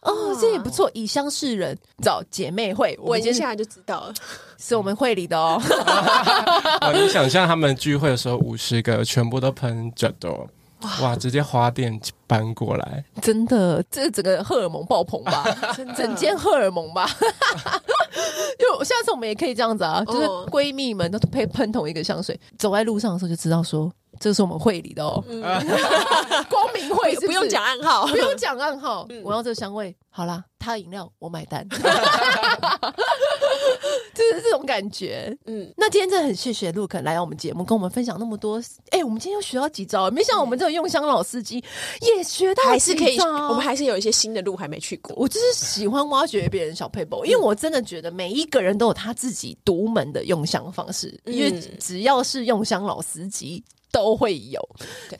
[0.00, 4.14] 哦，这也不错，以香示人，找姐妹会，我接下来就知道了，
[4.58, 5.60] 是我们会里的哦。
[6.92, 10.48] 你想象他们聚会的时候，五十个全部都喷 J'adore。
[11.02, 11.14] 哇！
[11.16, 15.44] 直接花店搬过来，真的，这是整个荷尔蒙爆棚吧？
[15.96, 17.08] 整间荷尔蒙吧？
[18.58, 25.22] 就下次我们也可以这样子啊，就是闺蜜们都配喷同一个香水，走在路上的时候就知道说，这是我们会里的哦。
[26.48, 29.94] 光明会是不用讲暗号，不用讲暗号，我要这个香味。
[30.10, 31.66] 好啦，他的饮料我买单。
[34.14, 38.58] 就是这种感觉，嗯，那今天真的很谢谢 Look 来到我们节目，跟我们分享那么多。
[38.90, 41.62] 哎、欸，我们今天又学到几招，没想到我们这种用香老司机
[42.00, 45.14] 也学到还是可以，我们还是有一些新的路还没去过。
[45.16, 54.60] 我就是喜欢挖掘别人小撇步，因为我真的觉得每一个人都有他自己独门的用香方式，嗯、因为只要是用香老司机都会有。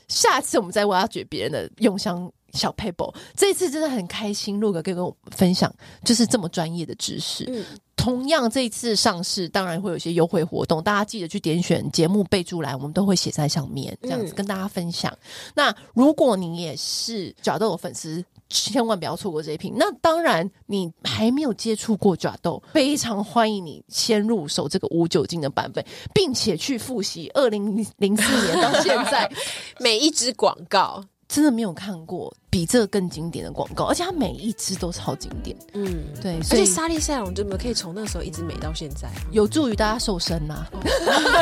[0.07, 2.31] 下次我们再挖掘别人的用香。
[2.53, 5.73] 小 paper，这一次真的很开心，Look 跟我分享
[6.03, 7.45] 就是这么专业的知识。
[7.47, 7.63] 嗯，
[8.01, 15.11] 同样这一次上市，当然会有一些优惠活动，大家记得去点选节目备注栏，我们都会写在上面，这样子跟大家分享。
[15.11, 15.17] 嗯、
[15.53, 19.75] 那如果你也是 J'adore 粉丝，千万不要错过这一瓶。
[19.77, 29.31] 那当然，你还没有接触过 J'adore，非常欢迎你先入手这个无酒精的版本，并且去复习二零零四年到现在
[29.79, 31.03] 每一支广告。
[31.33, 35.55] 真的没有看过比这个更经典的广告，而且它每一支都超经典。
[35.73, 40.67] 嗯，对，所以莎莉赛隆真的可以从那时候一直美到现在，有助于大家瘦身呐，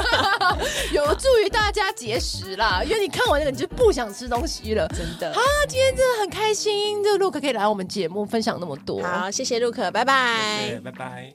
[0.93, 2.83] 有助于大家节食啦。
[2.83, 5.31] 因为你看完那个，你就不想吃东西了，真的。
[5.33, 9.01] 啊，今天真的很开心，这个 Look 可以来我们节目分享那么多。
[9.01, 11.33] 好，谢谢 Look，拜拜，拜拜。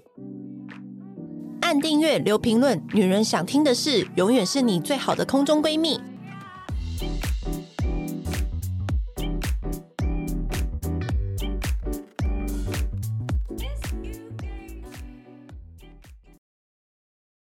[1.63, 6.01] 按订阅，留评论，女人想听的事，永远是你最好的空中闺蜜。